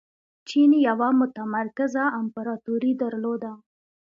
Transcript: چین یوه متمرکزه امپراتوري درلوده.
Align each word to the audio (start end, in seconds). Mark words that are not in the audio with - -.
چین 0.47 0.71
یوه 0.87 1.07
متمرکزه 1.19 2.03
امپراتوري 2.21 2.91
درلوده. 3.01 3.51